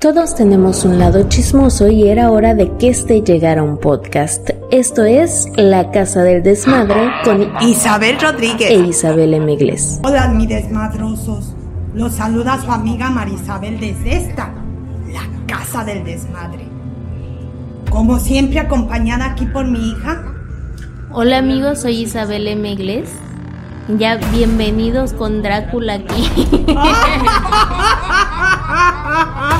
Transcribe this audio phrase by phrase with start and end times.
[0.00, 4.48] Todos tenemos un lado chismoso y era hora de que este llegara a un podcast.
[4.70, 9.58] Esto es La Casa del Desmadre con Isabel Rodríguez e Isabel M.
[10.02, 11.54] Hola, mis desmadrosos.
[11.92, 14.54] Los saluda su amiga Marisabel desde esta,
[15.12, 16.66] La Casa del Desmadre.
[17.90, 20.24] Como siempre, acompañada aquí por mi hija.
[21.12, 23.04] Hola, amigos, soy Isabel M.
[23.98, 26.46] Ya bienvenidos con Drácula aquí.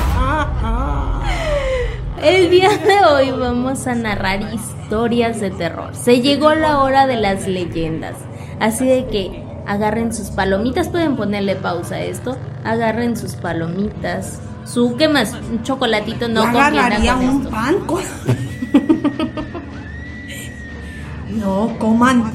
[2.21, 5.95] El día de hoy vamos a narrar historias de terror.
[5.95, 8.15] Se llegó la hora de las leyendas.
[8.59, 12.37] Así de que agarren sus palomitas, pueden ponerle pausa a esto.
[12.63, 14.39] Agarren sus palomitas.
[14.65, 15.33] Su, ¿qué más?
[15.33, 17.77] Un chocolatito no agarraría un pan
[21.29, 22.31] No, coman.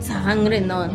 [0.00, 0.88] Sangre no.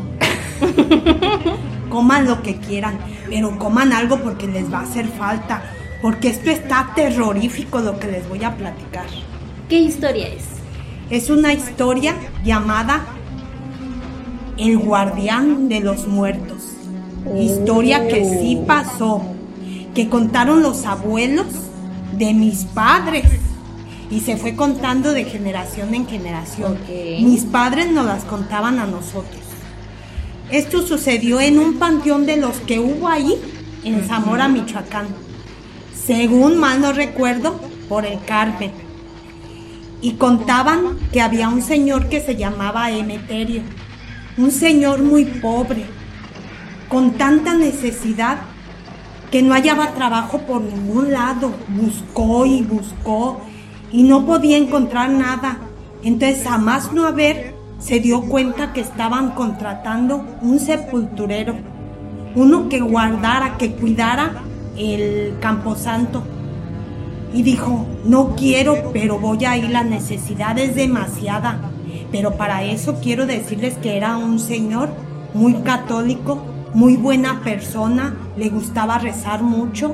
[1.90, 2.98] coman lo que quieran,
[3.30, 5.64] pero coman algo porque les va a hacer falta,
[6.02, 9.06] porque esto está terrorífico lo que les voy a platicar.
[9.68, 10.44] ¿Qué historia es?
[11.10, 13.06] Es una historia llamada
[14.58, 16.64] El guardián de los muertos.
[17.38, 18.66] Historia que sí oh.
[18.66, 19.22] pasó,
[19.94, 21.48] que contaron los abuelos
[22.18, 23.26] de mis padres
[24.10, 26.78] y se fue contando de generación en generación.
[26.88, 29.42] Mis padres nos las contaban a nosotros.
[30.50, 33.36] Esto sucedió en un panteón de los que hubo ahí,
[33.84, 35.08] en Zamora, Michoacán.
[36.10, 38.72] Según mal no recuerdo, por el Carmen.
[40.02, 43.62] Y contaban que había un señor que se llamaba Emeterio.
[44.36, 45.86] Un señor muy pobre,
[46.88, 48.40] con tanta necesidad
[49.30, 51.54] que no hallaba trabajo por ningún lado.
[51.68, 53.42] Buscó y buscó
[53.92, 55.60] y no podía encontrar nada.
[56.02, 61.56] Entonces, jamás no haber se dio cuenta que estaban contratando un sepulturero,
[62.34, 64.49] uno que guardara, que cuidara
[64.80, 66.24] el camposanto.
[67.34, 71.60] Y dijo, no quiero, pero voy a ir, la necesidad es demasiada.
[72.12, 74.90] Pero para eso quiero decirles que era un señor
[75.34, 76.42] muy católico,
[76.74, 79.92] muy buena persona, le gustaba rezar mucho.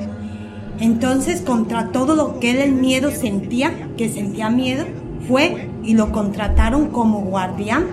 [0.80, 4.84] Entonces, contra todo lo que él el miedo sentía, que sentía miedo,
[5.28, 7.86] fue y lo contrataron como guardián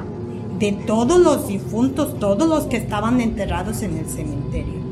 [0.60, 4.83] de todos los difuntos, todos los que estaban enterrados en el cementerio.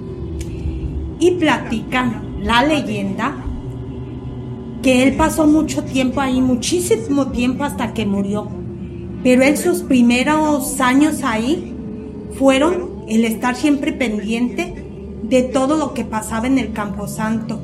[1.22, 3.46] Y platican la leyenda
[4.82, 8.50] que él pasó mucho tiempo ahí, muchísimo tiempo hasta que murió.
[9.24, 11.74] Pero él sus primeros años ahí
[12.38, 14.74] fueron el estar siempre pendiente
[15.24, 17.62] de todo lo que pasaba en el Camposanto.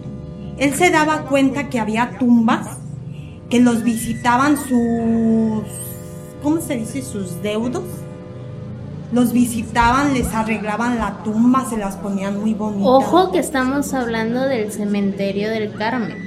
[0.57, 2.78] Él se daba cuenta que había tumbas
[3.50, 5.63] que los visitaban sus,
[6.44, 7.01] ¿cómo se dice?
[7.01, 7.84] Sus deudos.
[9.12, 12.88] Los visitaban, les arreglaban la tumba, se las ponían muy bonitas.
[12.88, 16.18] Ojo que estamos hablando del cementerio del Carmen.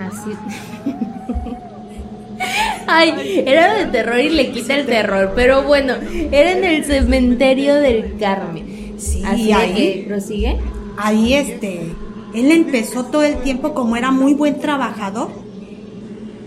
[0.00, 0.32] Así.
[2.88, 5.94] Ay, era de terror y le quita el terror, pero bueno,
[6.32, 8.94] era en el cementerio del Carmen.
[8.98, 10.58] Sí, Así ahí, prosigue.
[10.96, 11.92] Ahí este,
[12.34, 15.30] él empezó todo el tiempo como era muy buen trabajador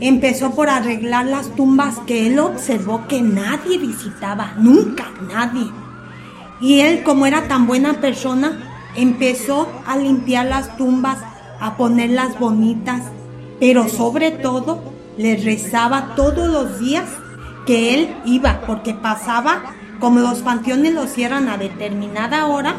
[0.02, 5.68] Empezó por arreglar las tumbas que él observó que nadie visitaba, nunca nadie.
[6.60, 11.20] Y él, como era tan buena persona, empezó a limpiar las tumbas,
[11.62, 13.04] a ponerlas bonitas,
[13.60, 14.82] pero sobre todo
[15.18, 17.06] le rezaba todos los días
[17.66, 22.76] que él iba, porque pasaba, como los panteones los cierran a determinada hora,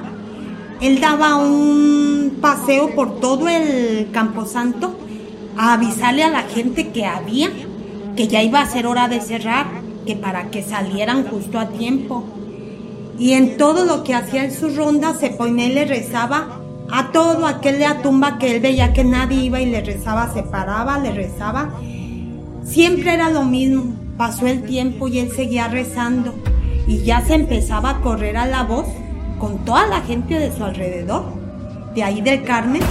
[0.82, 4.98] él daba un paseo por todo el camposanto
[5.56, 7.50] a avisarle a la gente que había,
[8.16, 9.66] que ya iba a ser hora de cerrar,
[10.06, 12.24] que para que salieran justo a tiempo.
[13.18, 17.10] Y en todo lo que hacía en su ronda se ponía y le rezaba a
[17.12, 20.42] todo aquel de la tumba que él veía que nadie iba y le rezaba, se
[20.42, 21.70] paraba, le rezaba.
[22.64, 23.94] Siempre era lo mismo.
[24.16, 26.34] Pasó el tiempo y él seguía rezando
[26.86, 28.86] y ya se empezaba a correr a la voz
[29.38, 31.24] con toda la gente de su alrededor,
[31.94, 32.82] de ahí del Carmen,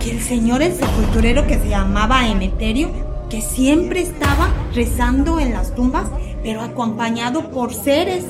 [0.00, 2.90] que el señor el sepulturero que se llamaba Emeterio,
[3.28, 6.08] que siempre estaba rezando en las tumbas,
[6.42, 8.24] pero acompañado por seres.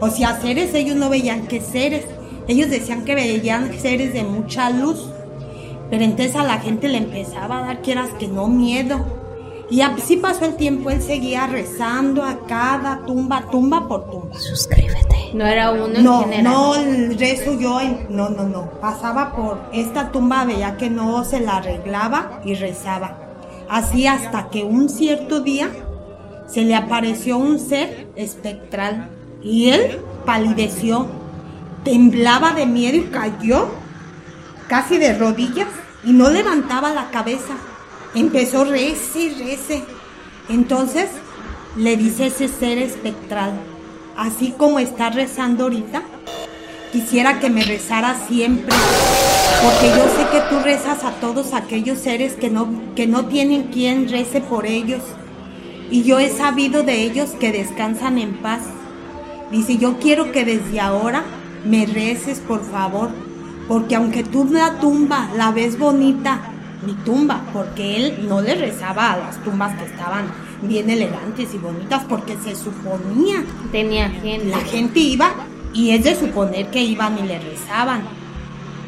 [0.00, 2.04] O sea, seres ellos no veían que seres.
[2.48, 5.06] Ellos decían que veían seres de mucha luz.
[5.90, 9.04] Pero entonces a la gente le empezaba a dar, quieras que no, miedo.
[9.70, 14.38] Y así pasó el tiempo, él seguía rezando a cada tumba, tumba por tumba.
[14.38, 15.11] Suscríbete.
[15.34, 17.80] No era uno en no, No, el rezo yo,
[18.10, 18.70] no, no, no.
[18.80, 23.16] Pasaba por esta tumba, veía que no se la arreglaba y rezaba.
[23.68, 25.70] Así hasta que un cierto día
[26.46, 29.08] se le apareció un ser espectral
[29.42, 31.06] y él palideció,
[31.82, 33.68] temblaba de miedo y cayó
[34.68, 35.68] casi de rodillas
[36.04, 37.54] y no levantaba la cabeza.
[38.14, 39.82] Empezó rece, rece.
[40.50, 41.08] Entonces
[41.76, 43.52] le dice ese ser espectral,
[44.16, 46.02] así como está rezando ahorita,
[46.92, 48.74] quisiera que me rezara siempre,
[49.62, 53.64] porque yo sé que tú rezas a todos aquellos seres que no, que no tienen
[53.64, 55.02] quien rece por ellos,
[55.90, 58.62] y yo he sabido de ellos que descansan en paz.
[59.50, 61.22] Dice, yo quiero que desde ahora
[61.66, 63.10] me reces, por favor,
[63.68, 66.40] porque aunque tú la tumba la ves bonita,
[66.86, 70.24] mi tumba, porque él no le rezaba a las tumbas que estaban
[70.62, 73.44] bien elegantes y bonitas, porque se suponía.
[73.70, 74.46] Tenía gente.
[74.46, 75.32] La gente iba
[75.74, 78.02] y es de suponer que iban y le rezaban.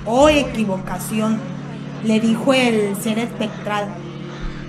[0.06, 1.38] Oh equivocación,
[2.04, 3.88] le dijo el ser espectral.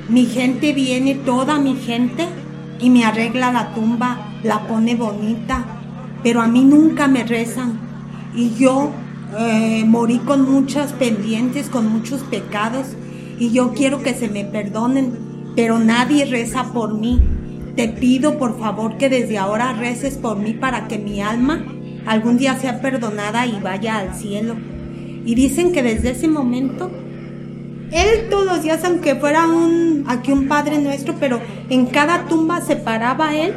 [0.07, 2.27] Mi gente viene, toda mi gente,
[2.79, 5.65] y me arregla la tumba, la pone bonita,
[6.23, 7.79] pero a mí nunca me rezan.
[8.35, 8.91] Y yo
[9.37, 12.87] eh, morí con muchas pendientes, con muchos pecados,
[13.39, 15.17] y yo quiero que se me perdonen,
[15.55, 17.21] pero nadie reza por mí.
[17.75, 21.65] Te pido por favor que desde ahora reces por mí para que mi alma
[22.05, 24.55] algún día sea perdonada y vaya al cielo.
[25.25, 26.91] Y dicen que desde ese momento,
[27.91, 32.61] él todos los días, aunque fuera un, aquí un Padre Nuestro, pero en cada tumba
[32.61, 33.53] se paraba él.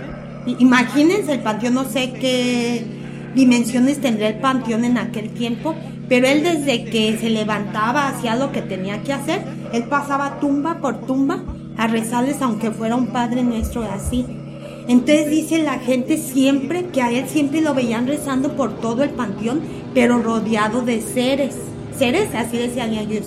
[0.58, 2.84] Imagínense el panteón, no sé qué
[3.34, 5.74] dimensiones tendría el panteón en aquel tiempo,
[6.08, 9.42] pero él desde que se levantaba, hacía lo que tenía que hacer,
[9.74, 11.44] él pasaba tumba por tumba
[11.78, 14.26] a rezarles aunque fuera un Padre Nuestro así.
[14.88, 19.10] Entonces dice la gente siempre que a él siempre lo veían rezando por todo el
[19.10, 19.62] panteón,
[19.94, 21.56] pero rodeado de seres.
[21.96, 23.26] Seres, así decían ellos,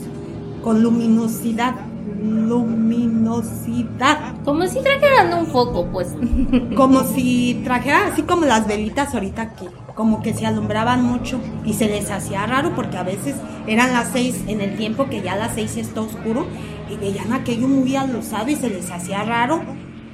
[0.64, 1.76] con luminosidad.
[2.24, 4.36] Luminosidad.
[4.44, 6.16] Como si trajeran un foco, pues.
[6.76, 11.74] Como si trajeran así como las velitas ahorita que como que se alumbraban mucho y
[11.74, 13.36] se les hacía raro porque a veces
[13.68, 16.48] eran las seis en el tiempo que ya las seis está oscuro
[16.90, 19.62] y veían aquello muy alusado y se les hacía raro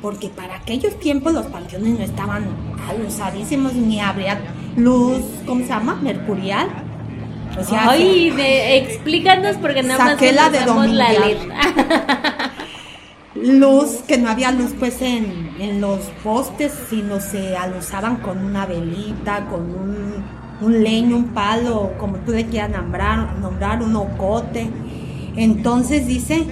[0.02, 2.46] porque para aquellos tiempos los panteones no estaban
[2.88, 4.40] alusadísimos ni habría
[4.76, 5.96] luz, ¿cómo se llama?
[5.96, 6.68] Mercurial.
[7.60, 12.54] O sea, Ay, explícanos porque nada más la de la letra.
[13.36, 18.66] luz, que no había luz pues en, en, los postes, sino se alusaban con una
[18.66, 20.24] velita, con un,
[20.62, 24.70] un leño, un palo, como tú le quieras nombrar, nombrar un ocote.
[25.36, 26.46] Entonces dice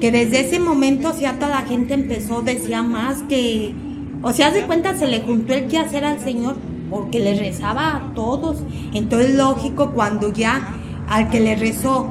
[0.00, 3.74] que desde ese momento, o sea, toda la gente empezó, decía más que,
[4.22, 6.56] o sea, de cuenta se le juntó el que hacer al Señor,
[6.88, 8.62] porque le rezaba a todos.
[8.94, 10.74] Entonces, lógico, cuando ya
[11.08, 12.08] al que le rezó,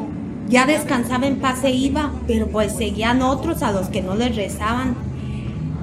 [0.48, 4.36] ya descansaba en paz e iba, pero pues seguían otros a los que no les
[4.36, 4.96] rezaban.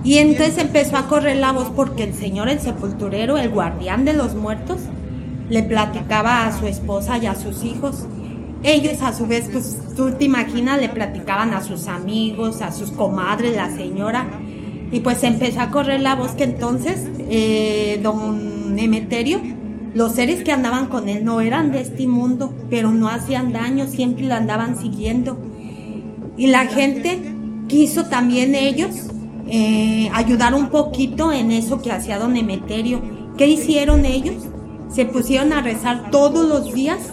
[0.03, 4.13] Y entonces empezó a correr la voz porque el Señor, el sepulturero, el guardián de
[4.13, 4.79] los muertos,
[5.49, 8.07] le platicaba a su esposa y a sus hijos
[8.63, 12.91] ellos a su vez, pues tú te imaginas, le platicaban a sus amigos, a sus
[12.91, 14.27] comadres, la señora,
[14.91, 19.41] y pues empezó a correr la voz que entonces eh, don Emeterio,
[19.95, 23.87] los seres que andaban con él no eran de este mundo, pero no hacían daño,
[23.87, 25.39] siempre lo andaban siguiendo.
[26.37, 27.21] Y la gente
[27.69, 29.11] quiso también ellos
[29.49, 33.01] eh, ayudar un poquito en eso que hacía don Emeterio.
[33.39, 34.49] ¿Qué hicieron ellos?
[34.89, 37.13] Se pusieron a rezar todos los días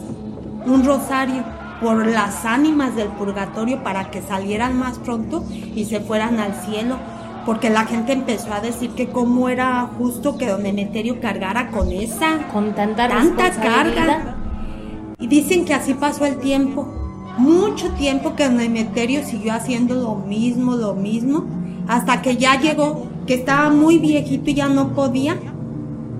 [0.65, 1.43] un rosario
[1.81, 6.95] por las ánimas del purgatorio para que salieran más pronto y se fueran al cielo,
[7.45, 11.91] porque la gente empezó a decir que cómo era justo que don Emeterio cargara con
[11.91, 14.37] esa, con tanta, tanta carga.
[15.19, 16.87] Y dicen que así pasó el tiempo,
[17.37, 21.45] mucho tiempo que don Emeterio siguió haciendo lo mismo, lo mismo,
[21.87, 25.37] hasta que ya llegó, que estaba muy viejito y ya no podía,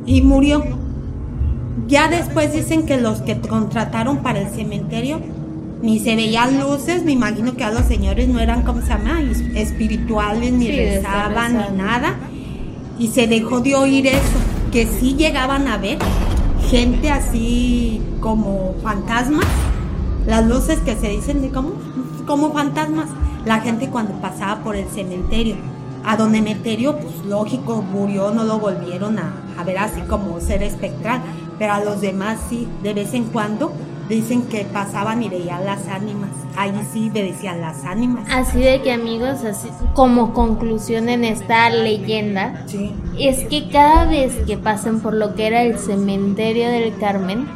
[0.05, 0.82] y murió.
[1.87, 5.19] Ya después dicen que los que contrataron para el cementerio
[5.81, 9.21] ni se veían luces, me imagino que a los señores no eran, como se llama?
[9.53, 12.15] Espirituales, ni rezaban, ni nada.
[12.97, 14.39] Y se dejó de oír eso,
[14.71, 15.97] que sí llegaban a ver
[16.69, 19.45] gente así como fantasmas,
[20.25, 21.73] las luces que se dicen de como,
[22.25, 23.09] como fantasmas,
[23.45, 25.55] la gente cuando pasaba por el cementerio.
[26.05, 30.63] A don Emeterio, pues lógico, murió, no lo volvieron a, a ver así como ser
[30.63, 31.21] espectral
[31.59, 33.71] pero a los demás sí, de vez en cuando
[34.09, 36.29] dicen que pasaban y veían las ánimas.
[36.55, 38.27] Ahí sí decían las ánimas.
[38.31, 42.65] Así de que amigos, así como conclusión en esta leyenda,
[43.17, 47.47] es que cada vez que pasen por lo que era el cementerio del Carmen,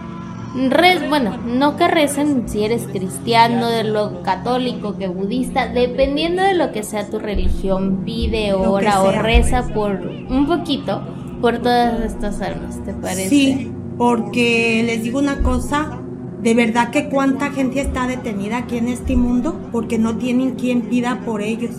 [1.09, 6.71] bueno, no que recen si eres cristiano, de lo católico, que budista, dependiendo de lo
[6.71, 9.99] que sea tu religión, pide, ora o reza por
[10.29, 11.01] un poquito
[11.41, 13.29] por todas estas almas, ¿te parece?
[13.29, 15.99] Sí, porque les digo una cosa,
[16.41, 20.83] De verdad que cuánta gente está detenida aquí en este mundo porque no tienen quien
[20.83, 21.71] pida por ellos.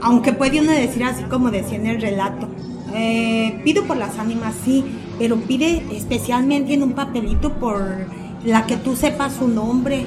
[0.00, 2.48] Aunque puede uno decir así como decía en el relato,
[2.94, 4.82] eh, pido por las ánimas, sí,
[5.18, 8.06] pero pide especialmente en un papelito por
[8.46, 10.06] la que tú sepas su nombre.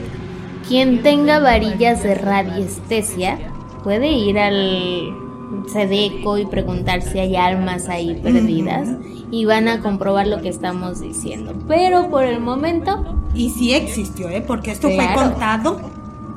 [0.68, 3.38] Quien tenga varillas de radiestesia
[3.84, 5.23] puede ir al
[5.72, 8.90] Sedeco y preguntar si hay almas ahí perdidas
[9.32, 11.54] y van a comprobar lo que estamos diciendo.
[11.68, 13.18] Pero por el momento...
[13.34, 14.44] Y sí existió, ¿eh?
[14.46, 15.80] porque esto fue contado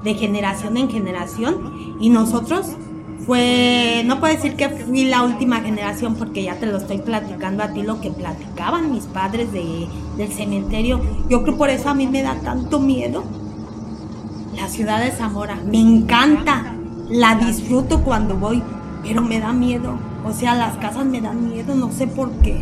[0.03, 2.77] de generación en generación y nosotros
[3.27, 7.65] fue, no puedo decir que fui la última generación porque ya te lo estoy platicando
[7.65, 11.01] a ti lo que platicaban mis padres de, del cementerio.
[11.29, 13.25] Yo creo por eso a mí me da tanto miedo.
[14.55, 16.77] La ciudad de Zamora, me encanta,
[17.11, 18.63] la disfruto cuando voy,
[19.07, 19.99] pero me da miedo.
[20.25, 22.61] O sea, las casas me dan miedo, no sé por qué.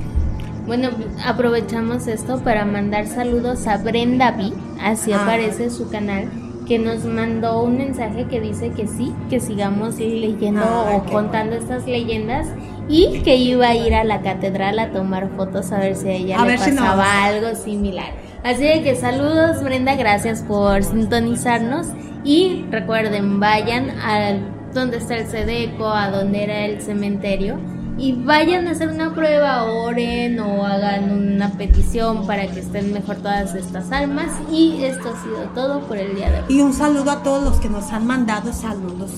[0.67, 0.91] Bueno,
[1.25, 5.23] aprovechamos esto para mandar saludos a Brenda B, así ah.
[5.23, 6.29] aparece su canal,
[6.67, 11.57] que nos mandó un mensaje que dice que sí, que sigamos leyendo ah, o contando
[11.57, 12.47] estas leyendas
[12.89, 16.13] y que iba a ir a la catedral a tomar fotos a ver si a
[16.13, 18.13] ella le pasaba algo similar.
[18.43, 21.89] Así que saludos Brenda, gracias por sintonizarnos
[22.25, 24.39] y recuerden, vayan a
[24.75, 27.59] donde está el Sedeco, a donde era el cementerio
[27.97, 33.17] y vayan a hacer una prueba, oren o hagan una petición para que estén mejor
[33.17, 34.33] todas estas almas.
[34.51, 36.45] Y esto ha sido todo por el día de hoy.
[36.49, 39.13] Y un saludo a todos los que nos han mandado saludos.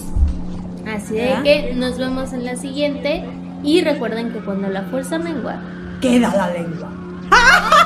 [0.87, 3.25] Así de que nos vemos en la siguiente.
[3.63, 5.59] Y recuerden que cuando la fuerza mengua,
[6.01, 6.91] queda la lengua.